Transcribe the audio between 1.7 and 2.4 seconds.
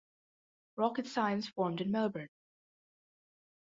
in Melbourne.